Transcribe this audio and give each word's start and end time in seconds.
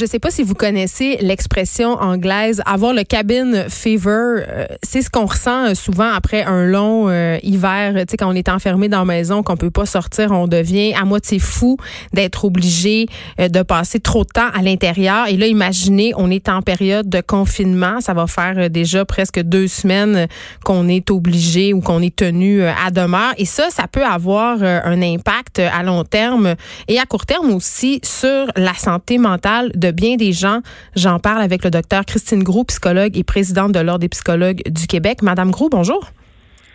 Je 0.00 0.06
sais 0.06 0.18
pas 0.18 0.30
si 0.30 0.42
vous 0.42 0.54
connaissez 0.54 1.18
l'expression 1.20 1.90
anglaise 1.90 2.62
avoir 2.64 2.94
le 2.94 3.02
cabin 3.02 3.68
fever. 3.68 4.46
Euh, 4.48 4.66
c'est 4.82 5.02
ce 5.02 5.10
qu'on 5.10 5.26
ressent 5.26 5.66
euh, 5.66 5.74
souvent 5.74 6.10
après 6.10 6.42
un 6.42 6.64
long 6.64 7.10
euh, 7.10 7.36
hiver. 7.42 7.92
Tu 7.92 8.12
sais, 8.12 8.16
quand 8.16 8.30
on 8.30 8.34
est 8.34 8.48
enfermé 8.48 8.88
dans 8.88 9.00
la 9.00 9.04
maison, 9.04 9.42
qu'on 9.42 9.58
peut 9.58 9.70
pas 9.70 9.84
sortir, 9.84 10.30
on 10.32 10.48
devient 10.48 10.94
à 10.94 11.04
moitié 11.04 11.38
fou 11.38 11.76
d'être 12.14 12.46
obligé 12.46 13.08
de 13.38 13.62
passer 13.62 14.00
trop 14.00 14.24
de 14.24 14.30
temps 14.30 14.48
à 14.54 14.62
l'intérieur. 14.62 15.26
Et 15.28 15.36
là, 15.36 15.46
imaginez, 15.46 16.14
on 16.16 16.30
est 16.30 16.48
en 16.48 16.62
période 16.62 17.10
de 17.10 17.20
confinement. 17.20 18.00
Ça 18.00 18.14
va 18.14 18.26
faire 18.26 18.70
déjà 18.70 19.04
presque 19.04 19.42
deux 19.42 19.68
semaines 19.68 20.28
qu'on 20.64 20.88
est 20.88 21.10
obligé 21.10 21.74
ou 21.74 21.82
qu'on 21.82 22.00
est 22.00 22.16
tenu 22.16 22.62
à 22.62 22.90
demeure. 22.90 23.34
Et 23.36 23.44
ça, 23.44 23.68
ça 23.68 23.86
peut 23.86 24.04
avoir 24.04 24.62
un 24.62 25.02
impact 25.02 25.58
à 25.58 25.82
long 25.82 26.04
terme 26.04 26.54
et 26.88 26.98
à 26.98 27.04
court 27.04 27.26
terme 27.26 27.50
aussi 27.50 28.00
sur 28.02 28.46
la 28.56 28.72
santé 28.72 29.18
mentale 29.18 29.72
de 29.74 29.89
bien 29.92 30.16
des 30.16 30.32
gens. 30.32 30.60
J'en 30.96 31.18
parle 31.18 31.42
avec 31.42 31.64
le 31.64 31.70
docteur 31.70 32.04
Christine 32.04 32.42
Groux, 32.42 32.64
psychologue 32.64 33.16
et 33.16 33.24
présidente 33.24 33.72
de 33.72 33.80
l'Ordre 33.80 34.00
des 34.00 34.08
psychologues 34.08 34.62
du 34.68 34.86
Québec. 34.86 35.22
Madame 35.22 35.50
Groux, 35.50 35.68
bonjour. 35.70 36.10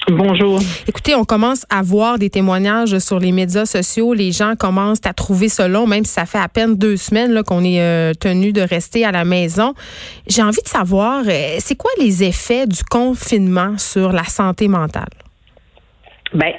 Bonjour. 0.07 0.59
Écoutez, 0.88 1.16
on 1.16 1.23
commence 1.23 1.66
à 1.72 1.81
voir 1.81 2.19
des 2.19 2.30
témoignages 2.30 2.99
sur 2.99 3.19
les 3.19 3.31
médias 3.31 3.66
sociaux. 3.66 4.13
Les 4.13 4.31
gens 4.31 4.53
commencent 4.55 5.05
à 5.05 5.13
trouver 5.13 5.49
ça 5.49 5.67
long, 5.67 5.88
même 5.88 6.03
si 6.03 6.13
ça 6.13 6.27
fait 6.27 6.38
à 6.38 6.47
peine 6.47 6.77
deux 6.77 6.95
semaines 6.95 7.41
qu'on 7.44 7.63
est 7.63 7.81
euh, 7.81 8.13
tenu 8.13 8.53
de 8.53 8.61
rester 8.61 9.03
à 9.03 9.11
la 9.11 9.25
maison. 9.25 9.73
J'ai 10.27 10.44
envie 10.44 10.61
de 10.61 10.67
savoir, 10.67 11.23
euh, 11.27 11.55
c'est 11.57 11.75
quoi 11.75 11.89
les 12.00 12.23
effets 12.23 12.67
du 12.67 12.83
confinement 12.83 13.79
sur 13.79 14.11
la 14.11 14.25
santé 14.25 14.67
mentale? 14.67 15.09
Ben, 16.35 16.53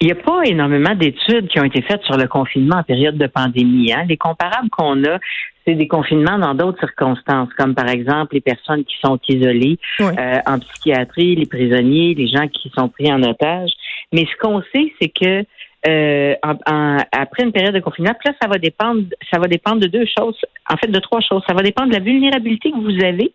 il 0.00 0.06
n'y 0.06 0.12
a 0.12 0.16
pas 0.16 0.42
énormément 0.44 0.94
d'études 0.94 1.48
qui 1.48 1.58
ont 1.58 1.64
été 1.64 1.82
faites 1.82 2.02
sur 2.04 2.16
le 2.16 2.28
confinement 2.28 2.76
en 2.76 2.82
période 2.84 3.16
de 3.16 3.26
pandémie. 3.26 3.92
Hein. 3.92 4.04
Les 4.08 4.16
comparables 4.16 4.70
qu'on 4.70 5.02
a, 5.04 5.18
c'est 5.66 5.74
des 5.74 5.88
confinements 5.88 6.38
dans 6.38 6.54
d'autres 6.54 6.78
circonstances, 6.80 7.48
comme 7.56 7.74
par 7.74 7.88
exemple 7.88 8.34
les 8.34 8.40
personnes 8.40 8.84
qui 8.84 8.96
sont 9.04 9.18
isolées 9.28 9.78
euh, 10.00 10.38
en 10.46 10.58
psychiatrie, 10.58 11.34
les 11.36 11.46
prisonniers, 11.46 12.14
les 12.14 12.28
gens 12.28 12.48
qui 12.48 12.70
sont 12.76 12.88
pris 12.88 13.12
en 13.12 13.22
otage. 13.22 13.70
Mais 14.12 14.26
ce 14.26 14.36
qu'on 14.40 14.62
sait, 14.74 14.92
c'est 15.00 15.08
que 15.08 15.44
euh, 15.86 16.34
après 16.42 17.44
une 17.44 17.52
période 17.52 17.74
de 17.74 17.80
confinement, 17.80 18.14
là, 18.24 18.32
ça 18.40 18.48
va 18.48 18.58
dépendre, 18.58 19.02
ça 19.30 19.38
va 19.38 19.46
dépendre 19.48 19.80
de 19.80 19.86
deux 19.86 20.06
choses, 20.18 20.36
en 20.70 20.76
fait 20.76 20.90
de 20.90 20.98
trois 20.98 21.20
choses. 21.20 21.42
Ça 21.46 21.54
va 21.54 21.62
dépendre 21.62 21.88
de 21.88 21.94
la 21.94 22.00
vulnérabilité 22.00 22.70
que 22.70 22.78
vous 22.78 23.04
avez 23.04 23.32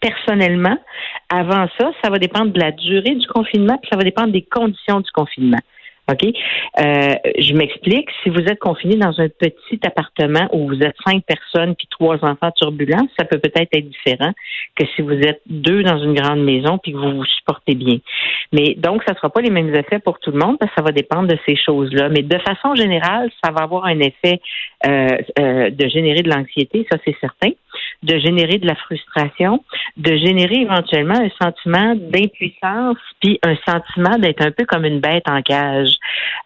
personnellement. 0.00 0.76
Avant 1.28 1.68
ça, 1.78 1.92
ça 2.02 2.10
va 2.10 2.18
dépendre 2.18 2.52
de 2.52 2.60
la 2.60 2.72
durée 2.72 3.14
du 3.14 3.26
confinement, 3.28 3.78
puis 3.78 3.88
ça 3.90 3.96
va 3.96 4.04
dépendre 4.04 4.32
des 4.32 4.42
conditions 4.42 5.00
du 5.00 5.10
confinement. 5.12 5.60
OK? 6.12 6.24
Euh, 6.24 7.14
je 7.38 7.54
m'explique. 7.54 8.08
Si 8.22 8.30
vous 8.30 8.40
êtes 8.40 8.58
confiné 8.58 8.96
dans 8.96 9.18
un 9.20 9.28
petit 9.28 9.80
appartement 9.84 10.48
où 10.52 10.68
vous 10.68 10.82
êtes 10.82 10.96
cinq 11.04 11.24
personnes 11.24 11.74
puis 11.74 11.86
trois 11.90 12.16
enfants 12.22 12.50
turbulents, 12.52 13.06
ça 13.18 13.24
peut 13.24 13.38
peut-être 13.38 13.68
être 13.72 13.88
différent 13.88 14.32
que 14.76 14.84
si 14.94 15.02
vous 15.02 15.12
êtes 15.12 15.42
deux 15.46 15.82
dans 15.82 15.98
une 15.98 16.14
grande 16.14 16.42
maison 16.42 16.78
puis 16.78 16.92
que 16.92 16.98
vous 16.98 17.16
vous 17.16 17.24
supportez 17.24 17.74
bien. 17.74 17.98
Mais 18.52 18.74
donc, 18.74 19.02
ça 19.06 19.12
ne 19.12 19.16
sera 19.16 19.30
pas 19.30 19.40
les 19.40 19.50
mêmes 19.50 19.74
effets 19.74 19.98
pour 19.98 20.18
tout 20.18 20.30
le 20.30 20.38
monde 20.38 20.58
parce 20.58 20.70
que 20.70 20.76
ça 20.76 20.82
va 20.82 20.92
dépendre 20.92 21.28
de 21.28 21.38
ces 21.46 21.56
choses-là. 21.56 22.08
Mais 22.08 22.22
de 22.22 22.38
façon 22.38 22.74
générale, 22.74 23.30
ça 23.42 23.50
va 23.50 23.62
avoir 23.62 23.86
un 23.86 23.98
effet 24.00 24.40
euh, 24.86 25.08
euh, 25.38 25.70
de 25.70 25.88
générer 25.88 26.22
de 26.22 26.30
l'anxiété, 26.30 26.86
ça 26.90 26.98
c'est 27.04 27.16
certain 27.20 27.50
de 28.02 28.18
générer 28.18 28.58
de 28.58 28.66
la 28.66 28.74
frustration, 28.74 29.64
de 29.96 30.16
générer 30.16 30.62
éventuellement 30.62 31.14
un 31.14 31.30
sentiment 31.40 31.94
d'impuissance, 31.94 32.98
puis 33.20 33.38
un 33.42 33.56
sentiment 33.66 34.18
d'être 34.18 34.44
un 34.44 34.50
peu 34.50 34.64
comme 34.64 34.84
une 34.84 35.00
bête 35.00 35.28
en 35.28 35.40
cage. 35.42 35.94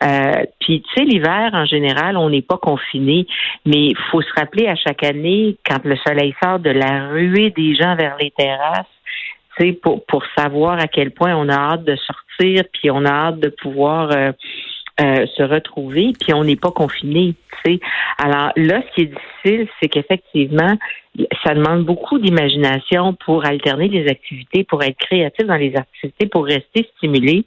Euh, 0.03 0.45
puis 0.61 0.83
tu 0.83 0.95
sais, 0.95 1.05
l'hiver 1.05 1.51
en 1.53 1.65
général, 1.65 2.17
on 2.17 2.31
n'est 2.31 2.43
pas 2.43 2.59
confiné, 2.59 3.27
mais 3.65 3.89
il 3.89 3.97
faut 4.11 4.23
se 4.23 4.33
rappeler 4.37 4.67
à 4.67 4.77
chaque 4.77 5.05
année, 5.05 5.57
quand 5.65 5.85
le 5.85 5.97
soleil 5.97 6.35
sort 6.43 6.59
de 6.59 6.71
la 6.71 7.09
ruée 7.09 7.51
des 7.51 7.75
gens 7.75 7.97
vers 7.97 8.17
les 8.21 8.31
terrasses, 8.31 8.87
pour, 9.83 10.05
pour 10.05 10.23
savoir 10.37 10.79
à 10.79 10.87
quel 10.87 11.13
point 11.13 11.35
on 11.35 11.49
a 11.49 11.55
hâte 11.55 11.85
de 11.85 11.97
sortir, 11.97 12.65
puis 12.73 12.91
on 12.91 13.05
a 13.05 13.11
hâte 13.11 13.41
de 13.41 13.49
pouvoir 13.49 14.11
euh, 14.13 14.33
euh, 15.01 15.27
se 15.37 15.43
retrouver, 15.43 16.13
puis 16.19 16.35
on 16.35 16.45
n'est 16.45 16.57
pas 16.57 16.71
confiné. 16.71 17.35
sais. 17.65 17.81
Alors 18.19 18.53
là, 18.57 18.83
ce 18.83 18.95
qui 18.95 19.03
est 19.03 19.15
difficile, 19.15 19.69
c'est 19.81 19.89
qu'effectivement, 19.89 20.77
ça 21.45 21.55
demande 21.55 21.85
beaucoup 21.85 22.19
d'imagination 22.19 23.15
pour 23.25 23.45
alterner 23.45 23.89
les 23.89 24.09
activités, 24.09 24.65
pour 24.65 24.83
être 24.83 24.99
créatif 24.99 25.47
dans 25.47 25.57
les 25.57 25.75
activités, 25.77 26.27
pour 26.27 26.45
rester 26.45 26.89
stimulé 26.97 27.45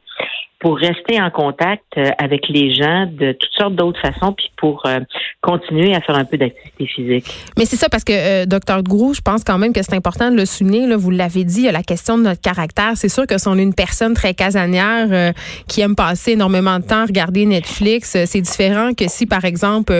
pour 0.59 0.77
rester 0.77 1.21
en 1.21 1.29
contact 1.29 1.85
euh, 1.97 2.09
avec 2.17 2.49
les 2.49 2.73
gens 2.73 3.05
de 3.05 3.31
toutes 3.31 3.51
sortes 3.57 3.75
d'autres 3.75 3.99
façons, 4.01 4.33
puis 4.33 4.51
pour 4.57 4.83
euh, 4.85 4.99
continuer 5.41 5.95
à 5.95 6.01
faire 6.01 6.15
un 6.15 6.25
peu 6.25 6.37
d'activité 6.37 6.85
physique. 6.85 7.25
Mais 7.57 7.65
c'est 7.65 7.77
ça 7.77 7.87
parce 7.87 8.03
que, 8.03 8.11
euh, 8.43 8.45
docteur 8.45 8.83
Grou, 8.83 9.13
je 9.13 9.21
pense 9.21 9.45
quand 9.45 9.57
même 9.57 9.71
que 9.71 9.81
c'est 9.81 9.95
important 9.95 10.29
de 10.29 10.35
le 10.35 10.45
souligner. 10.45 10.93
Vous 10.95 11.11
l'avez 11.11 11.45
dit, 11.45 11.61
il 11.61 11.65
y 11.65 11.69
a 11.69 11.71
la 11.71 11.83
question 11.83 12.17
de 12.17 12.23
notre 12.23 12.41
caractère. 12.41 12.91
C'est 12.95 13.09
sûr 13.09 13.25
que 13.25 13.37
si 13.37 13.47
on 13.47 13.57
est 13.57 13.63
une 13.63 13.73
personne 13.73 14.13
très 14.13 14.33
casanière 14.33 15.33
qui 15.67 15.81
aime 15.81 15.95
passer 15.95 16.31
énormément 16.33 16.79
de 16.79 16.83
temps 16.83 17.03
à 17.03 17.05
regarder 17.05 17.45
Netflix, 17.45 18.17
c'est 18.25 18.41
différent 18.41 18.93
que 18.93 19.05
si, 19.07 19.25
par 19.25 19.45
exemple, 19.45 19.93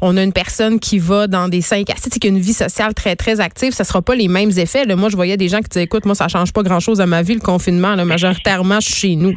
on 0.00 0.16
a 0.16 0.22
une 0.22 0.32
personne 0.32 0.78
qui 0.78 0.98
va 0.98 1.26
dans 1.26 1.48
des 1.48 1.60
cinq 1.60 1.88
à 1.90 1.94
qui 1.94 2.26
a 2.26 2.30
une 2.30 2.38
vie 2.38 2.52
sociale 2.52 2.92
très, 2.94 3.11
très 3.16 3.40
active, 3.40 3.72
ça 3.72 3.84
sera 3.84 4.02
pas 4.02 4.14
les 4.14 4.28
mêmes 4.28 4.50
effets. 4.56 4.84
Là, 4.84 4.96
moi, 4.96 5.08
je 5.08 5.16
voyais 5.16 5.36
des 5.36 5.48
gens 5.48 5.58
qui 5.58 5.68
disaient, 5.68 5.84
écoute, 5.84 6.04
moi, 6.04 6.14
ça 6.14 6.28
change 6.28 6.52
pas 6.52 6.62
grand-chose 6.62 7.00
à 7.00 7.06
ma 7.06 7.22
vie, 7.22 7.34
le 7.34 7.40
confinement. 7.40 7.94
Là, 7.94 8.04
majoritairement, 8.04 8.80
je 8.80 8.88
suis 8.90 9.10
chez 9.10 9.16
nous. 9.16 9.34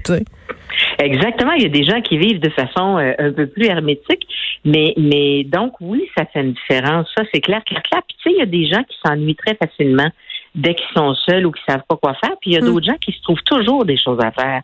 Exactement. 0.99 1.51
Il 1.53 1.63
y 1.63 1.65
a 1.65 1.69
des 1.69 1.83
gens 1.83 2.01
qui 2.01 2.17
vivent 2.17 2.39
de 2.39 2.49
façon 2.49 2.97
euh, 2.97 3.13
un 3.17 3.31
peu 3.31 3.47
plus 3.47 3.65
hermétique, 3.65 4.27
mais 4.63 4.93
mais 4.97 5.43
donc 5.43 5.73
oui, 5.81 6.09
ça 6.17 6.25
fait 6.25 6.41
une 6.41 6.53
différence. 6.53 7.07
Ça, 7.17 7.23
c'est 7.33 7.41
clair, 7.41 7.63
clair, 7.65 7.81
clair. 7.83 8.01
Puis 8.07 8.17
tu 8.21 8.29
sais, 8.29 8.35
il 8.35 8.39
y 8.39 8.41
a 8.41 8.45
des 8.45 8.67
gens 8.67 8.83
qui 8.83 8.97
s'ennuient 9.05 9.35
très 9.35 9.55
facilement 9.55 10.09
dès 10.53 10.73
qu'ils 10.73 10.95
sont 10.95 11.13
seuls 11.15 11.45
ou 11.45 11.51
qui 11.51 11.61
savent 11.67 11.83
pas 11.87 11.97
quoi 11.97 12.13
faire. 12.15 12.35
Puis 12.41 12.51
il 12.51 12.53
y 12.53 12.57
a 12.57 12.61
mm. 12.61 12.65
d'autres 12.65 12.85
gens 12.85 12.97
qui 12.99 13.11
se 13.11 13.21
trouvent 13.21 13.43
toujours 13.45 13.85
des 13.85 13.97
choses 13.97 14.19
à 14.23 14.31
faire. 14.31 14.61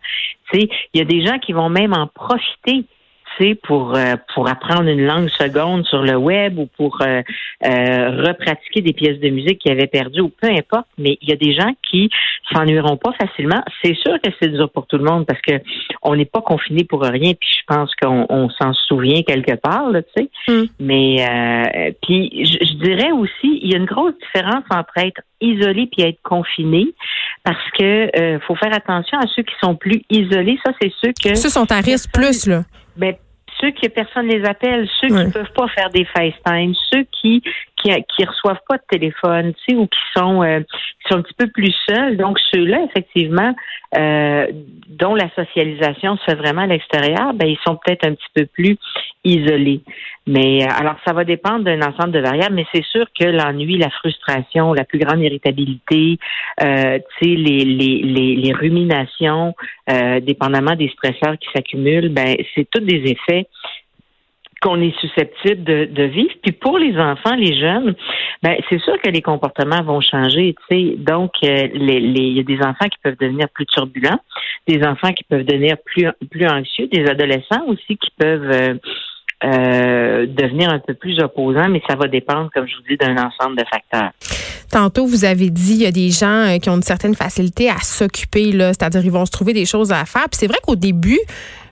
Tu 0.52 0.62
sais, 0.62 0.70
il 0.94 1.00
y 1.00 1.02
a 1.02 1.06
des 1.06 1.26
gens 1.26 1.38
qui 1.40 1.54
vont 1.54 1.70
même 1.70 1.94
en 1.94 2.08
profiter 2.08 2.86
pour 3.56 3.96
euh, 3.96 4.16
pour 4.34 4.48
apprendre 4.48 4.88
une 4.88 5.06
langue 5.06 5.30
seconde 5.30 5.86
sur 5.86 6.02
le 6.02 6.16
web 6.16 6.58
ou 6.60 6.68
pour 6.78 7.02
euh, 7.02 7.22
euh, 7.66 8.24
repratiquer 8.28 8.82
des 8.82 8.94
pièces 8.94 9.20
de 9.20 9.30
musique 9.30 9.60
qu'ils 9.60 9.72
avaient 9.72 9.88
perdues 9.88 10.22
ou 10.22 10.30
peu 10.30 10.48
importe. 10.48 10.88
Mais 10.98 11.18
il 11.22 11.30
y 11.30 11.34
a 11.34 11.36
des 11.36 11.54
gens 11.54 11.74
qui 11.90 12.10
s'ennuieront 12.52 12.98
pas 12.98 13.14
facilement. 13.14 13.62
C'est 13.84 13.96
sûr 13.96 14.20
que 14.22 14.30
c'est 14.40 14.50
dur 14.50 14.70
pour 14.70 14.88
tout 14.88 14.98
le 14.98 15.04
monde 15.04 15.26
parce 15.26 15.42
que 15.42 15.54
on 16.04 16.16
n'est 16.16 16.26
pas 16.26 16.42
confiné 16.42 16.84
pour 16.84 17.02
rien. 17.02 17.34
Puis 17.34 17.50
je 17.60 17.64
pense 17.68 17.92
qu'on 17.96 18.50
s'en 18.62 18.74
souvient 18.74 19.24
quelque 19.24 19.56
part, 19.56 19.90
là, 19.90 20.02
tu 20.02 20.10
sais. 20.18 20.30
Mm. 20.48 20.66
Mais 20.80 21.96
puis 22.04 22.46
je, 22.46 22.74
dirais 22.76 23.12
aussi, 23.12 23.60
il 23.62 23.72
y 23.72 23.76
a 23.76 23.78
une 23.78 23.86
grosse 23.86 24.14
différence 24.20 24.64
entre 24.70 24.98
être 24.98 25.22
isolé 25.40 25.90
puis 25.92 26.08
être 26.08 26.22
confiné 26.24 26.88
parce 27.44 27.72
que 27.78 28.40
faut 28.48 28.56
faire 28.56 28.74
attention 28.74 29.18
à 29.18 29.28
ceux 29.36 29.44
qui 29.44 29.56
sont 29.62 29.76
plus 29.76 30.04
isolés. 30.10 30.60
Ça, 30.66 30.72
c'est 30.82 30.92
ceux 31.02 31.12
que 31.12 31.36
ceux 31.36 31.50
sont 31.50 31.72
à 31.72 31.82
risque 31.82 32.12
plus 32.14 32.48
là. 32.48 32.64
Ben, 32.98 33.16
ceux 33.62 33.72
qui 33.72 33.88
personne 33.90 34.28
les 34.28 34.44
appelle, 34.44 34.90
ceux 35.00 35.08
qui 35.08 35.14
ne 35.14 35.32
peuvent 35.32 35.54
pas 35.54 35.68
faire 35.68 35.90
des 35.90 36.06
FaceTime, 36.06 36.74
ceux 36.92 37.06
qui 37.12 37.44
qui, 37.78 37.90
qui 38.16 38.26
reçoivent 38.26 38.62
pas 38.68 38.78
de 38.78 38.84
téléphone, 38.90 39.54
tu 39.54 39.74
sais, 39.74 39.76
ou 39.76 39.88
qui 39.88 40.00
sont 40.16 40.44
euh, 40.44 40.60
qui 40.60 41.10
sont 41.10 41.20
un 41.20 41.22
petit 41.22 41.34
peu 41.34 41.48
plus 41.48 41.74
seuls. 41.88 42.18
Donc 42.18 42.40
ceux-là, 42.52 42.86
effectivement, 42.90 43.56
euh, 43.98 44.48
dont 45.02 45.16
la 45.16 45.30
socialisation 45.36 46.16
se 46.18 46.24
fait 46.26 46.36
vraiment 46.36 46.62
à 46.62 46.68
l'extérieur, 46.68 47.34
ben 47.34 47.48
ils 47.48 47.58
sont 47.66 47.76
peut-être 47.76 48.08
un 48.08 48.14
petit 48.14 48.30
peu 48.36 48.46
plus 48.46 48.78
isolés. 49.24 49.82
Mais 50.28 50.64
euh, 50.64 50.68
alors 50.80 50.96
ça 51.06 51.14
va 51.14 51.24
dépendre 51.24 51.66
d'un 51.66 51.82
ensemble 51.82 52.12
de 52.12 52.20
variables, 52.20 52.56
mais 52.56 52.66
c'est 52.74 52.86
sûr 52.86 53.06
que 53.20 53.26
l'ennui, 53.26 53.78
la 53.78 53.90
frustration, 53.90 54.74
la 54.74 54.86
plus 54.86 55.00
grande 55.00 55.22
irritabilité, 55.22 56.18
euh, 56.62 57.00
les, 57.22 57.66
les 57.66 58.54
ruminations, 58.54 59.56
euh, 59.90 60.20
dépendamment 60.20 60.76
des 60.76 60.90
stresseurs 60.90 61.38
qui 61.40 61.50
s'accumulent, 61.54 62.10
ben 62.10 62.36
c'est 62.54 62.68
tous 62.70 62.82
des 62.82 63.12
effets 63.12 63.48
qu'on 64.62 64.80
est 64.82 64.98
susceptible 65.00 65.64
de, 65.64 65.86
de, 65.86 66.04
vivre. 66.04 66.34
Puis 66.44 66.52
pour 66.52 66.78
les 66.78 66.98
enfants, 66.98 67.36
les 67.36 67.60
jeunes, 67.60 67.96
ben 68.44 68.56
c'est 68.70 68.80
sûr 68.80 69.00
que 69.02 69.10
les 69.10 69.22
comportements 69.22 69.82
vont 69.84 70.02
changer. 70.02 70.56
Tu 70.70 70.76
sais, 70.76 70.96
donc 70.98 71.32
euh, 71.44 71.68
les, 71.74 72.00
les, 72.00 72.22
il 72.22 72.38
y 72.38 72.40
a 72.40 72.44
des 72.44 72.60
enfants 72.60 72.88
qui 72.88 72.98
peuvent 73.04 73.18
devenir 73.20 73.50
plus 73.50 73.66
turbulents, 73.66 74.20
des 74.68 74.84
enfants 74.86 75.12
qui 75.14 75.24
peuvent 75.24 75.46
devenir 75.46 75.78
plus 75.84 76.08
plus 76.30 76.48
anxieux, 76.48 76.88
des 76.88 77.06
adolescents 77.10 77.66
aussi 77.68 77.98
qui 77.98 78.12
peuvent 78.18 78.52
euh, 78.52 78.76
euh, 79.44 80.28
devenir 80.28 80.70
un 80.70 80.80
peu 80.80 80.94
plus 80.94 81.20
opposant, 81.20 81.68
mais 81.68 81.82
ça 81.90 81.96
va 81.96 82.08
dépendre, 82.08 82.52
comme 82.54 82.68
je 82.68 82.76
vous 82.76 82.84
dis, 82.88 82.98
d'un 82.98 83.18
ensemble 83.18 83.58
de 83.58 83.66
facteurs. 83.66 84.12
Tantôt, 84.72 85.06
vous 85.06 85.26
avez 85.26 85.50
dit, 85.50 85.74
il 85.74 85.82
y 85.82 85.86
a 85.86 85.92
des 85.92 86.12
gens 86.12 86.48
euh, 86.48 86.58
qui 86.58 86.70
ont 86.70 86.78
une 86.78 86.84
certaine 86.84 87.14
facilité 87.14 87.70
à 87.70 87.82
s'occuper, 87.84 88.54
là, 88.54 88.70
c'est-à-dire 88.70 89.04
ils 89.04 89.12
vont 89.12 89.26
se 89.26 89.32
trouver 89.32 89.52
des 89.52 89.66
choses 89.66 89.92
à 89.92 90.06
faire. 90.06 90.30
Puis 90.30 90.40
c'est 90.40 90.48
vrai 90.48 90.60
qu'au 90.64 90.78
début, 90.78 91.20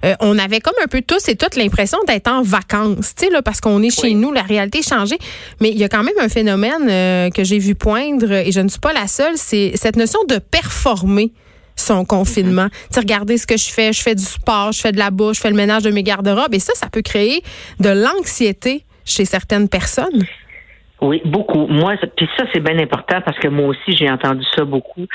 euh, 0.03 0.15
on 0.19 0.37
avait 0.37 0.59
comme 0.59 0.73
un 0.83 0.87
peu 0.87 1.01
tous 1.01 1.29
et 1.29 1.37
toutes 1.37 1.55
l'impression 1.55 1.97
d'être 2.07 2.29
en 2.29 2.41
vacances, 2.41 3.15
tu 3.15 3.25
sais, 3.25 3.31
là, 3.31 3.41
parce 3.41 3.61
qu'on 3.61 3.81
est 3.83 3.89
chez 3.89 4.13
nous, 4.13 4.33
la 4.33 4.41
réalité 4.41 4.79
a 4.79 4.81
changé. 4.81 5.17
Mais 5.61 5.69
il 5.69 5.77
y 5.77 5.85
a 5.85 5.89
quand 5.89 6.03
même 6.03 6.15
un 6.19 6.27
phénomène 6.27 6.89
euh, 6.89 7.29
que 7.29 7.45
j'ai 7.45 7.57
vu 7.57 7.73
poindre, 7.73 8.33
et 8.33 8.51
je 8.51 8.59
ne 8.59 8.67
suis 8.67 8.79
pas 8.79 8.91
la 8.91 9.07
seule, 9.07 9.37
c'est 9.37 9.71
cette 9.75 9.95
notion 9.95 10.19
de 10.27 10.37
performer 10.37 11.31
son 11.77 12.03
confinement. 12.03 12.65
Mm-hmm. 12.65 12.87
Tu 12.89 12.93
sais, 12.95 12.99
regardez 12.99 13.37
ce 13.37 13.47
que 13.47 13.55
je 13.55 13.69
fais, 13.69 13.93
je 13.93 14.01
fais 14.01 14.15
du 14.15 14.25
sport, 14.25 14.73
je 14.73 14.81
fais 14.81 14.91
de 14.91 14.99
la 14.99 15.09
bouche, 15.09 15.37
je 15.37 15.41
fais 15.41 15.49
le 15.49 15.55
ménage 15.55 15.83
de 15.83 15.91
mes 15.91 16.03
garde-robes, 16.03 16.53
et 16.53 16.59
ça, 16.59 16.73
ça 16.75 16.87
peut 16.87 17.01
créer 17.01 17.43
de 17.79 17.89
l'anxiété 17.89 18.83
chez 19.05 19.23
certaines 19.23 19.69
personnes. 19.69 20.25
Oui, 21.01 21.21
beaucoup. 21.25 21.67
Moi, 21.67 21.95
puis 22.17 22.27
ça, 22.37 22.45
c'est 22.53 22.59
bien 22.59 22.77
important 22.77 23.21
parce 23.21 23.37
que 23.39 23.47
moi 23.47 23.67
aussi, 23.67 23.95
j'ai 23.95 24.09
entendu 24.09 24.43
ça 24.55 24.65
beaucoup. 24.65 25.05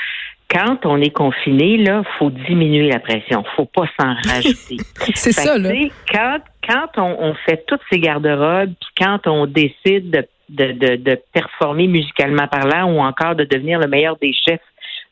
Quand 0.49 0.85
on 0.85 0.99
est 1.01 1.11
confiné, 1.11 1.77
là, 1.77 2.03
faut 2.17 2.29
diminuer 2.29 2.89
la 2.89 2.99
pression. 2.99 3.43
Faut 3.55 3.65
pas 3.65 3.85
s'en 3.99 4.13
rajouter. 4.27 4.77
c'est 5.13 5.31
ça, 5.31 5.57
là. 5.57 5.69
Quand, 6.11 6.39
quand 6.67 6.87
on, 6.97 7.15
on 7.19 7.33
fait 7.45 7.63
toutes 7.67 7.81
ces 7.91 7.99
garde-robes, 7.99 8.73
puis 8.79 9.05
quand 9.05 9.27
on 9.27 9.45
décide 9.45 10.09
de, 10.11 10.27
de, 10.49 10.71
de, 10.71 10.95
de 10.95 11.21
performer 11.33 11.87
musicalement 11.87 12.47
parlant 12.47 12.91
ou 12.91 12.99
encore 12.99 13.35
de 13.35 13.43
devenir 13.43 13.79
le 13.79 13.87
meilleur 13.87 14.17
des 14.17 14.33
chefs 14.33 14.61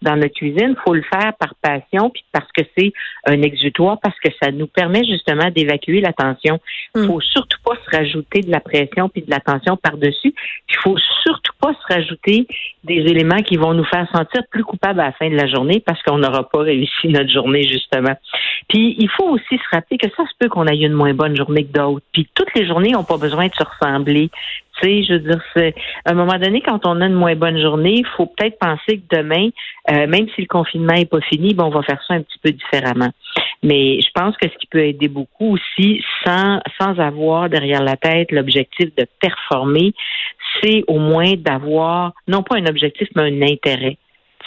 dans 0.03 0.15
notre 0.15 0.35
cuisine, 0.35 0.75
faut 0.85 0.93
le 0.93 1.03
faire 1.03 1.33
par 1.39 1.55
passion, 1.61 2.09
puis 2.09 2.23
parce 2.31 2.51
que 2.51 2.61
c'est 2.77 2.93
un 3.25 3.41
exutoire, 3.41 3.99
parce 4.01 4.19
que 4.19 4.29
ça 4.41 4.51
nous 4.51 4.67
permet 4.67 5.03
justement 5.05 5.49
d'évacuer 5.49 6.01
la 6.01 6.13
tension. 6.13 6.59
Il 6.95 7.03
mm. 7.03 7.07
faut 7.07 7.21
surtout 7.21 7.57
pas 7.63 7.75
se 7.85 7.97
rajouter 7.97 8.41
de 8.41 8.51
la 8.51 8.59
pression 8.59 9.09
puis 9.09 9.21
de 9.21 9.31
la 9.31 9.39
tension 9.39 9.77
par-dessus. 9.77 10.33
Il 10.69 10.75
faut 10.83 10.97
surtout 11.23 11.53
pas 11.59 11.73
se 11.73 11.93
rajouter 11.93 12.47
des 12.83 12.95
éléments 12.95 13.41
qui 13.41 13.55
vont 13.57 13.73
nous 13.73 13.85
faire 13.85 14.07
sentir 14.13 14.43
plus 14.51 14.63
coupables 14.63 14.99
à 14.99 15.05
la 15.05 15.11
fin 15.13 15.29
de 15.29 15.35
la 15.35 15.47
journée 15.47 15.81
parce 15.85 16.01
qu'on 16.03 16.17
n'aura 16.17 16.49
pas 16.49 16.59
réussi 16.59 17.07
notre 17.07 17.31
journée, 17.31 17.63
justement. 17.63 18.15
Puis 18.67 18.95
il 18.99 19.09
faut 19.09 19.29
aussi 19.29 19.57
se 19.57 19.75
rappeler 19.75 19.97
que 19.97 20.09
ça 20.09 20.23
se 20.23 20.33
peut 20.39 20.49
qu'on 20.49 20.67
ait 20.67 20.77
une 20.77 20.93
moins 20.93 21.13
bonne 21.13 21.35
journée 21.35 21.63
que 21.65 21.71
d'autres. 21.71 22.05
Puis 22.11 22.27
toutes 22.35 22.53
les 22.55 22.67
journées 22.67 22.91
n'ont 22.91 23.03
pas 23.03 23.17
besoin 23.17 23.47
de 23.47 23.53
se 23.53 23.63
ressembler. 23.63 24.29
Tu 24.81 24.87
sais, 24.87 25.03
je 25.03 25.13
veux 25.13 25.19
dire, 25.19 25.41
c'est 25.55 25.75
à 26.05 26.11
un 26.11 26.13
moment 26.13 26.37
donné, 26.37 26.61
quand 26.61 26.85
on 26.85 26.99
a 27.01 27.05
une 27.05 27.13
moins 27.13 27.35
bonne 27.35 27.59
journée, 27.59 27.95
il 27.99 28.05
faut 28.17 28.25
peut-être 28.25 28.57
penser 28.59 28.99
que 28.99 29.15
demain, 29.17 29.49
euh, 29.91 30.07
même 30.07 30.27
si 30.35 30.41
le 30.41 30.47
confinement 30.47 30.93
n'est 30.93 31.05
pas 31.05 31.21
fini, 31.21 31.53
bon, 31.53 31.65
on 31.65 31.69
va 31.69 31.83
faire 31.83 32.01
ça 32.07 32.15
un 32.15 32.21
petit 32.21 32.39
peu 32.43 32.51
différemment. 32.51 33.09
Mais 33.61 34.01
je 34.01 34.09
pense 34.13 34.35
que 34.37 34.47
ce 34.49 34.57
qui 34.57 34.67
peut 34.67 34.83
aider 34.83 35.07
beaucoup 35.07 35.55
aussi, 35.55 36.03
sans, 36.25 36.59
sans 36.79 36.99
avoir 36.99 37.49
derrière 37.49 37.83
la 37.83 37.97
tête 37.97 38.31
l'objectif 38.31 38.93
de 38.95 39.05
performer, 39.21 39.93
c'est 40.61 40.83
au 40.87 40.99
moins 40.99 41.33
d'avoir, 41.37 42.13
non 42.27 42.43
pas 42.43 42.57
un 42.57 42.65
objectif, 42.65 43.07
mais 43.15 43.23
un 43.23 43.41
intérêt 43.41 43.97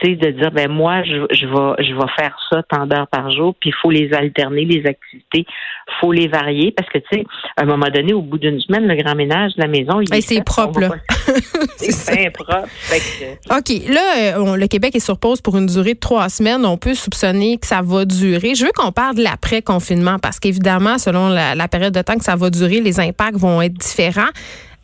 tu 0.01 0.09
sais, 0.09 0.17
de 0.17 0.31
dire 0.31 0.51
ben 0.51 0.71
moi 0.71 1.03
je, 1.05 1.27
je 1.31 1.47
vais 1.47 1.85
je 1.85 1.95
vais 1.95 2.09
faire 2.17 2.37
ça 2.51 2.63
tant 2.69 2.87
d'heures 2.87 3.09
par 3.09 3.31
jour, 3.31 3.55
puis 3.61 3.71
il 3.71 3.75
faut 3.81 3.91
les 3.91 4.13
alterner 4.13 4.65
les 4.65 4.87
activités, 4.87 5.47
faut 6.01 6.13
les 6.13 6.29
varier 6.29 6.73
parce 6.73 6.89
que 6.91 6.99
tu 6.99 7.05
sais, 7.13 7.25
à 7.57 7.63
un 7.63 7.67
moment 7.67 7.89
donné, 7.93 8.13
au 8.13 8.23
bout 8.23 8.39
d'une 8.39 8.61
semaine, 8.61 8.87
le 8.87 8.95
grand 9.03 9.15
ménage 9.15 9.55
de 9.57 9.63
la 9.63 9.69
maison, 9.69 10.01
il 10.01 10.09
ben, 10.09 10.21
c'est 10.21 10.45
propre 10.45 10.81
là. 10.81 10.89
c'est 11.79 12.31
propre. 12.31 12.69
Ok, 13.51 13.89
là, 13.89 14.39
euh, 14.39 14.57
le 14.57 14.67
Québec 14.67 14.95
est 14.95 15.01
sur 15.01 15.19
pause 15.19 15.41
pour 15.41 15.57
une 15.57 15.67
durée 15.67 15.95
de 15.95 16.01
trois 16.01 16.29
semaines. 16.29 16.65
On 16.65 16.77
peut 16.77 16.95
soupçonner 16.95 17.59
que 17.59 17.67
ça 17.67 17.81
va 17.83 18.05
durer. 18.05 18.55
Je 18.55 18.65
veux 18.65 18.73
qu'on 18.75 18.93
parle 18.93 19.17
de 19.17 19.23
l'après 19.23 19.63
confinement 19.63 20.19
parce 20.19 20.41
qu'évidemment, 20.41 20.99
selon 20.99 21.29
la, 21.29 21.55
la 21.55 21.69
période 21.69 21.95
de 21.95 22.03
temps 22.03 22.17
que 22.17 22.25
ça 22.25 22.37
va 22.37 22.51
durer, 22.51 22.81
les 22.81 23.01
impacts 23.01 23.37
vont 23.37 23.63
être 23.63 23.75
différents 23.75 24.31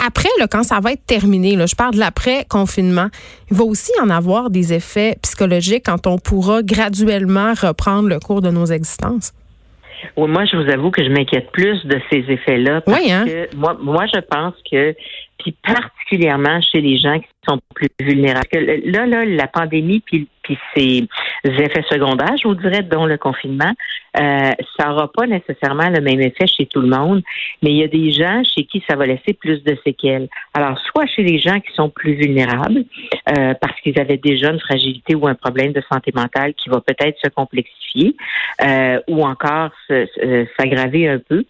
après, 0.04 0.28
là, 0.38 0.46
quand 0.48 0.62
ça 0.62 0.80
va 0.80 0.92
être 0.92 1.06
terminé, 1.06 1.56
là, 1.56 1.66
je 1.66 1.76
parle 1.76 1.94
de 1.94 1.98
l'après-confinement, 1.98 3.08
il 3.50 3.56
va 3.56 3.64
aussi 3.64 3.92
en 4.02 4.10
avoir 4.10 4.50
des 4.50 4.72
effets 4.72 5.16
psychologiques 5.22 5.84
quand 5.86 6.06
on 6.06 6.18
pourra 6.18 6.62
graduellement 6.62 7.52
reprendre 7.54 8.08
le 8.08 8.18
cours 8.18 8.42
de 8.42 8.50
nos 8.50 8.66
existences. 8.66 9.32
Oui, 10.16 10.28
moi, 10.28 10.44
je 10.44 10.56
vous 10.56 10.70
avoue 10.70 10.90
que 10.90 11.04
je 11.04 11.08
m'inquiète 11.08 11.50
plus 11.52 11.84
de 11.86 12.00
ces 12.10 12.24
effets-là. 12.28 12.80
Parce 12.80 12.98
oui, 12.98 13.12
hein? 13.12 13.24
que 13.24 13.56
moi, 13.56 13.76
moi, 13.80 14.04
je 14.12 14.20
pense 14.20 14.54
que, 14.70 14.94
puis 15.42 15.54
particulièrement 15.62 16.60
chez 16.60 16.80
les 16.80 16.96
gens 16.96 17.18
qui 17.18 17.26
sont 17.48 17.58
plus 17.74 17.88
vulnérables. 18.00 18.46
Là, 18.84 19.06
là, 19.06 19.24
la 19.24 19.48
pandémie 19.48 20.00
puis, 20.00 20.28
puis 20.42 20.56
ses 20.76 21.08
effets 21.44 21.84
secondaires, 21.90 22.36
je 22.40 22.46
vous 22.46 22.54
dirais, 22.54 22.82
dont 22.82 23.06
le 23.06 23.18
confinement, 23.18 23.72
euh, 24.20 24.50
ça 24.76 24.88
n'aura 24.88 25.10
pas 25.10 25.26
nécessairement 25.26 25.88
le 25.88 26.00
même 26.00 26.20
effet 26.20 26.46
chez 26.46 26.66
tout 26.66 26.80
le 26.80 26.88
monde, 26.88 27.22
mais 27.62 27.70
il 27.70 27.76
y 27.78 27.82
a 27.82 27.88
des 27.88 28.12
gens 28.12 28.42
chez 28.44 28.64
qui 28.64 28.82
ça 28.88 28.94
va 28.94 29.06
laisser 29.06 29.32
plus 29.32 29.64
de 29.64 29.76
séquelles. 29.84 30.28
Alors, 30.54 30.78
soit 30.78 31.06
chez 31.06 31.22
les 31.22 31.38
gens 31.38 31.58
qui 31.58 31.72
sont 31.74 31.88
plus 31.88 32.14
vulnérables, 32.14 32.84
euh, 33.36 33.54
parce 33.60 33.80
qu'ils 33.80 33.98
avaient 33.98 34.18
déjà 34.18 34.50
une 34.50 34.60
fragilité 34.60 35.14
ou 35.16 35.26
un 35.26 35.34
problème 35.34 35.72
de 35.72 35.82
santé 35.92 36.12
mentale 36.14 36.54
qui 36.54 36.68
va 36.68 36.80
peut-être 36.80 37.18
se 37.18 37.28
complexifier, 37.28 38.14
euh, 38.64 39.00
ou 39.08 39.24
encore 39.24 39.70
s'aggraver 40.56 41.08
un 41.08 41.18
peu, 41.18 41.44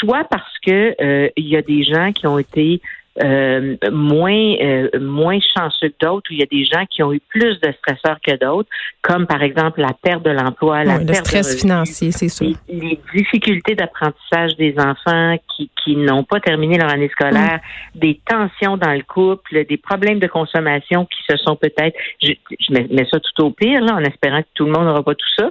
soit 0.00 0.24
parce 0.24 0.58
que 0.66 1.30
il 1.36 1.46
y 1.46 1.56
a 1.56 1.62
des 1.62 1.84
gens 1.84 2.12
qui 2.12 2.26
ont 2.26 2.38
été 2.38 2.80
euh, 3.22 3.76
moins 3.90 4.54
euh, 4.62 4.88
moins 5.00 5.38
chanceux 5.56 5.88
que 5.88 6.06
d'autres, 6.06 6.30
où 6.30 6.34
il 6.34 6.40
y 6.40 6.42
a 6.42 6.46
des 6.46 6.64
gens 6.64 6.86
qui 6.86 7.02
ont 7.02 7.12
eu 7.12 7.20
plus 7.28 7.60
de 7.60 7.72
stresseurs 7.72 8.18
que 8.26 8.36
d'autres, 8.36 8.68
comme 9.02 9.26
par 9.26 9.42
exemple 9.42 9.80
la 9.80 9.92
perte 10.02 10.24
de 10.24 10.30
l'emploi, 10.30 10.84
la 10.84 10.98
perte 10.98 11.08
le 11.08 11.14
stress 11.14 11.60
financier, 11.60 12.12
c'est 12.12 12.28
sûr. 12.28 12.48
Les, 12.68 13.00
difficultés 13.14 13.74
d'apprentissage 13.74 14.56
des 14.56 14.74
enfants 14.78 15.36
qui, 15.54 15.70
qui 15.82 15.96
n'ont 15.96 16.24
pas 16.24 16.40
terminé 16.40 16.78
leur 16.78 16.90
année 16.90 17.08
scolaire, 17.08 17.60
mm. 17.94 17.98
des 17.98 18.20
tensions 18.26 18.76
dans 18.76 18.92
le 18.92 19.02
couple, 19.02 19.64
des 19.66 19.76
problèmes 19.76 20.18
de 20.18 20.26
consommation 20.26 21.06
qui 21.06 21.22
se 21.28 21.36
sont 21.38 21.56
peut-être, 21.56 21.96
je, 22.22 22.32
je 22.58 22.72
mets, 22.72 22.86
mets, 22.90 23.06
ça 23.10 23.18
tout 23.20 23.44
au 23.44 23.50
pire, 23.50 23.80
là, 23.80 23.94
en 23.94 24.04
espérant 24.04 24.42
que 24.42 24.48
tout 24.54 24.64
le 24.64 24.72
monde 24.72 24.86
n'aura 24.86 25.02
pas 25.02 25.14
tout 25.14 25.34
ça, 25.38 25.50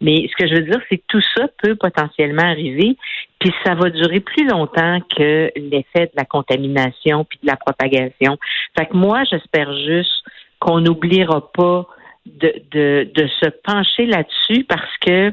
mais 0.00 0.28
ce 0.28 0.36
que 0.36 0.48
je 0.48 0.54
veux 0.54 0.66
dire, 0.70 0.80
c'est 0.88 0.98
que 0.98 1.04
tout 1.08 1.22
ça 1.36 1.46
peut 1.62 1.74
potentiellement 1.74 2.44
arriver, 2.44 2.96
puis 3.38 3.52
ça 3.64 3.74
va 3.74 3.90
durer 3.90 4.20
plus 4.20 4.46
longtemps 4.46 5.00
que 5.16 5.50
l'effet 5.56 6.06
de 6.06 6.16
la 6.16 6.24
contamination 6.24 7.24
puis 7.24 7.38
de 7.42 7.48
la 7.48 7.56
propagation. 7.56 8.36
Fait 8.76 8.86
que 8.86 8.96
moi, 8.96 9.24
j'espère 9.30 9.72
juste 9.78 10.24
qu'on 10.60 10.80
n'oubliera 10.80 11.50
pas 11.52 11.86
de, 12.26 12.52
de, 12.70 13.10
de 13.14 13.28
se 13.40 13.48
pencher 13.64 14.06
là-dessus 14.06 14.64
parce 14.64 14.96
que 15.00 15.32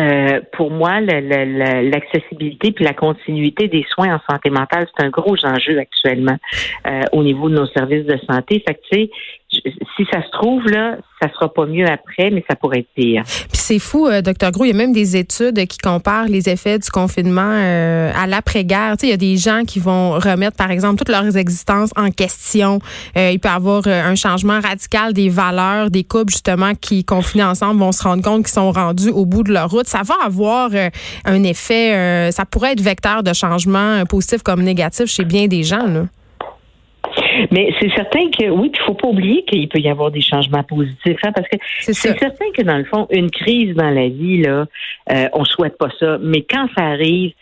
euh, 0.00 0.40
pour 0.52 0.72
moi, 0.72 1.00
l'accessibilité 1.00 2.72
puis 2.72 2.84
la 2.84 2.94
continuité 2.94 3.68
des 3.68 3.86
soins 3.90 4.16
en 4.16 4.20
santé 4.28 4.50
mentale, 4.50 4.88
c'est 4.96 5.04
un 5.04 5.10
gros 5.10 5.36
enjeu 5.44 5.78
actuellement 5.78 6.36
euh, 6.88 7.02
au 7.12 7.22
niveau 7.22 7.48
de 7.48 7.54
nos 7.54 7.66
services 7.66 8.04
de 8.04 8.18
santé. 8.28 8.62
Fait 8.66 8.74
que, 8.74 8.80
tu 8.90 8.98
sais, 8.98 9.10
si 9.96 10.04
ça 10.10 10.22
se 10.22 10.30
trouve, 10.30 10.66
là, 10.66 10.96
ça 11.20 11.28
sera 11.32 11.52
pas 11.52 11.66
mieux 11.66 11.86
après, 11.86 12.30
mais 12.30 12.44
ça 12.48 12.56
pourrait 12.56 12.80
être 12.80 12.88
pire. 12.94 13.22
Puis 13.24 13.48
c'est 13.52 13.78
fou, 13.78 14.06
euh, 14.06 14.20
docteur 14.20 14.50
Gros, 14.50 14.64
il 14.64 14.68
y 14.68 14.74
a 14.74 14.76
même 14.76 14.92
des 14.92 15.16
études 15.16 15.66
qui 15.66 15.78
comparent 15.78 16.28
les 16.28 16.48
effets 16.48 16.78
du 16.78 16.90
confinement 16.90 17.42
euh, 17.42 18.12
à 18.14 18.26
l'après-guerre. 18.26 18.96
Il 19.02 19.08
y 19.08 19.12
a 19.12 19.16
des 19.16 19.36
gens 19.36 19.62
qui 19.66 19.78
vont 19.78 20.12
remettre, 20.12 20.56
par 20.56 20.70
exemple, 20.70 20.96
toutes 20.96 21.08
leurs 21.08 21.36
existences 21.36 21.90
en 21.96 22.10
question. 22.10 22.78
Euh, 23.16 23.30
il 23.32 23.38
peut 23.38 23.48
y 23.48 23.52
avoir 23.52 23.86
un 23.86 24.14
changement 24.14 24.60
radical 24.60 25.12
des 25.12 25.28
valeurs 25.28 25.90
des 25.90 26.04
couples, 26.04 26.32
justement, 26.32 26.72
qui, 26.74 27.04
confinés 27.04 27.44
ensemble, 27.44 27.80
vont 27.80 27.92
se 27.92 28.02
rendre 28.02 28.22
compte 28.22 28.44
qu'ils 28.44 28.54
sont 28.54 28.72
rendus 28.72 29.10
au 29.10 29.24
bout 29.24 29.42
de 29.42 29.52
leur 29.52 29.70
route. 29.70 29.86
Ça 29.86 30.02
va 30.02 30.14
avoir 30.24 30.70
un 31.24 31.42
effet, 31.44 32.30
ça 32.32 32.44
pourrait 32.44 32.72
être 32.72 32.80
vecteur 32.80 33.22
de 33.22 33.32
changement 33.32 34.04
positif 34.06 34.42
comme 34.42 34.62
négatif 34.62 35.06
chez 35.06 35.24
bien 35.24 35.46
des 35.46 35.62
gens. 35.62 35.86
Là. 35.86 36.06
Mais 37.50 37.72
c'est 37.80 37.90
certain 37.94 38.30
que 38.30 38.48
oui, 38.50 38.70
il 38.72 38.80
faut 38.80 38.94
pas 38.94 39.08
oublier 39.08 39.44
qu'il 39.44 39.68
peut 39.68 39.80
y 39.80 39.88
avoir 39.88 40.10
des 40.10 40.20
changements 40.20 40.62
positifs, 40.62 41.18
hein, 41.24 41.32
parce 41.34 41.48
que 41.48 41.56
c'est 41.80 41.94
certain 41.94 42.50
que 42.56 42.62
dans 42.62 42.76
le 42.76 42.84
fond, 42.84 43.06
une 43.10 43.30
crise 43.30 43.74
dans 43.74 43.90
la 43.90 44.08
vie 44.08 44.42
là, 44.42 44.66
euh, 45.12 45.28
on 45.32 45.44
souhaite 45.44 45.76
pas 45.78 45.88
ça, 45.98 46.18
mais 46.20 46.42
quand 46.42 46.68
ça 46.76 46.84
arrive, 46.84 47.32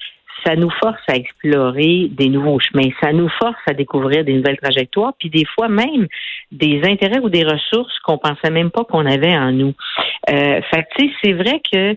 ça 0.45 0.57
nous 0.57 0.71
force 0.83 1.01
à 1.09 1.15
explorer 1.15 2.09
des 2.11 2.29
nouveaux 2.29 2.59
chemins, 2.59 2.91
ça 3.01 3.13
nous 3.13 3.29
force 3.41 3.61
à 3.67 3.75
découvrir 3.75 4.25
des 4.25 4.35
nouvelles 4.35 4.59
trajectoires, 4.59 5.13
puis 5.19 5.31
des 5.31 5.45
fois 5.55 5.69
même 5.69 6.07
des 6.51 6.81
intérêts 6.85 7.21
ou 7.21 7.29
des 7.29 7.45
ressources 7.45 7.97
qu'on 8.01 8.19
pensait 8.19 8.51
même 8.51 8.71
pas 8.71 8.85
qu'on 8.85 9.07
avait 9.07 9.37
en 9.37 9.53
nous. 9.53 9.75
Euh, 10.31 10.61
fait 10.71 10.87
c'est 11.23 11.33
vrai 11.33 11.61
que 11.73 11.97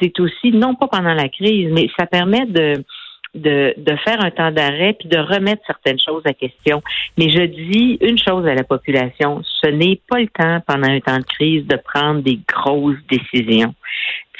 c'est 0.00 0.20
aussi 0.20 0.50
non 0.50 0.74
pas 0.74 0.88
pendant 0.88 1.14
la 1.14 1.28
crise, 1.28 1.70
mais 1.72 1.88
ça 1.98 2.06
permet 2.06 2.46
de 2.46 2.84
de, 3.34 3.74
faire 4.04 4.22
un 4.24 4.30
temps 4.30 4.50
d'arrêt 4.50 4.96
puis 4.98 5.08
de 5.08 5.18
remettre 5.18 5.62
certaines 5.66 5.98
choses 5.98 6.22
à 6.24 6.32
question. 6.32 6.82
Mais 7.18 7.30
je 7.30 7.42
dis 7.42 7.98
une 8.00 8.18
chose 8.18 8.46
à 8.46 8.54
la 8.54 8.64
population, 8.64 9.42
ce 9.62 9.68
n'est 9.68 10.00
pas 10.08 10.20
le 10.20 10.28
temps 10.28 10.60
pendant 10.66 10.88
un 10.88 11.00
temps 11.00 11.18
de 11.18 11.24
crise 11.24 11.66
de 11.66 11.76
prendre 11.76 12.22
des 12.22 12.40
grosses 12.46 13.02
décisions. 13.08 13.74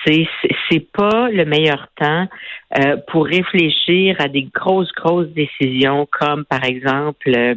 C'est 0.07 0.87
pas 0.93 1.31
le 1.31 1.47
meilleur 1.47 1.89
temps 1.99 2.29
euh, 2.79 2.97
pour 3.09 3.25
réfléchir 3.25 4.17
à 4.19 4.29
des 4.29 4.43
grosses, 4.55 4.93
grosses 4.93 5.29
décisions 5.29 6.07
comme 6.11 6.45
par 6.45 6.63
exemple 6.63 7.33
euh, 7.35 7.55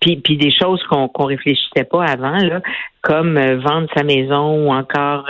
puis, 0.00 0.36
des 0.36 0.52
choses 0.52 0.80
qu'on 0.84 1.08
qu'on 1.08 1.24
réfléchissait 1.24 1.82
pas 1.82 2.04
avant, 2.04 2.38
là, 2.38 2.62
comme 3.02 3.36
euh, 3.36 3.56
vendre 3.56 3.88
sa 3.96 4.04
maison 4.04 4.64
ou 4.64 4.72
encore 4.72 5.26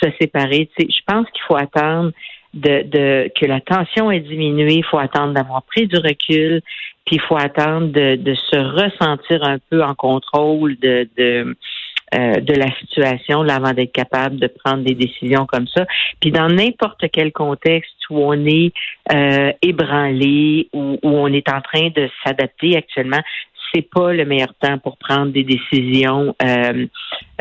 se 0.00 0.08
séparer. 0.20 0.68
Je 0.78 1.00
pense 1.06 1.28
qu'il 1.30 1.42
faut 1.48 1.56
attendre 1.56 2.12
de, 2.54 2.82
de 2.82 3.30
que 3.38 3.46
la 3.46 3.60
tension 3.60 4.10
est 4.10 4.20
diminuée, 4.20 4.76
il 4.76 4.84
faut 4.84 4.98
attendre 4.98 5.34
d'avoir 5.34 5.62
pris 5.62 5.86
du 5.86 5.96
recul, 5.96 6.62
puis 7.04 7.16
il 7.16 7.20
faut 7.20 7.36
attendre 7.36 7.88
de, 7.88 8.16
de 8.16 8.34
se 8.34 8.56
ressentir 8.56 9.44
un 9.44 9.58
peu 9.70 9.82
en 9.82 9.94
contrôle 9.94 10.76
de, 10.78 11.08
de 11.16 11.56
euh, 12.14 12.40
de 12.40 12.54
la 12.54 12.72
situation 12.78 13.40
avant 13.40 13.72
d'être 13.72 13.90
capable 13.90 14.36
de 14.36 14.46
prendre 14.46 14.84
des 14.84 14.94
décisions 14.94 15.44
comme 15.44 15.66
ça. 15.66 15.86
Puis 16.20 16.30
dans 16.30 16.46
n'importe 16.46 17.04
quel 17.12 17.32
contexte 17.32 17.96
où 18.10 18.20
on 18.20 18.46
est 18.46 18.72
euh, 19.12 19.52
ébranlé, 19.60 20.68
où, 20.72 21.00
où 21.02 21.08
on 21.08 21.26
est 21.26 21.48
en 21.48 21.60
train 21.60 21.88
de 21.88 22.08
s'adapter 22.22 22.76
actuellement, 22.76 23.20
c'est 23.76 23.88
pas 23.88 24.12
le 24.12 24.24
meilleur 24.24 24.54
temps 24.60 24.78
pour 24.78 24.96
prendre 24.96 25.32
des 25.32 25.44
décisions 25.44 26.34
euh, 26.42 26.86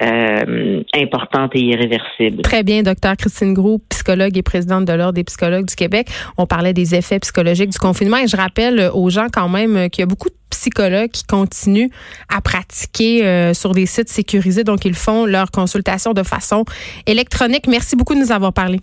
euh, 0.02 0.84
importantes 0.94 1.52
et 1.56 1.62
irréversibles. 1.62 2.42
Très 2.42 2.64
bien, 2.64 2.84
docteur 2.84 3.16
Christine 3.16 3.54
Groux, 3.54 3.80
psychologue 3.90 4.38
et 4.38 4.44
présidente 4.44 4.86
de 4.86 4.94
l'Ordre 4.94 5.14
des 5.14 5.24
psychologues 5.24 5.66
du 5.66 5.76
Québec. 5.76 6.08
On 6.38 6.46
parlait 6.46 6.74
des 6.74 6.96
effets 6.96 7.20
psychologiques 7.20 7.70
du 7.70 7.80
confinement 7.80 8.18
et 8.18 8.28
je 8.28 8.36
rappelle 8.36 8.90
aux 8.94 9.10
gens 9.10 9.28
quand 9.32 9.50
même 9.50 9.90
qu'il 9.90 10.02
y 10.02 10.04
a 10.04 10.08
beaucoup 10.08 10.30
de 10.30 10.36
psychologues 10.50 11.12
qui 11.12 11.24
continuent 11.26 11.90
à 12.30 12.42
pratiquer 12.42 13.26
euh, 13.26 13.54
sur 13.54 13.72
des 13.72 13.86
sites 13.86 14.10
sécurisés, 14.10 14.64
donc 14.64 14.86
ils 14.86 14.96
font 14.96 15.26
leur 15.26 15.52
consultation 15.52 16.14
de 16.14 16.24
façon 16.24 16.66
électronique. 17.06 17.68
Merci 17.68 17.96
beaucoup 17.96 18.16
de 18.16 18.20
nous 18.20 18.32
avoir 18.32 18.54
parlé. 18.54 18.80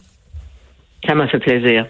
Ça 1.07 1.15
m'a 1.15 1.27
fait 1.29 1.41
plaisir. 1.41 1.87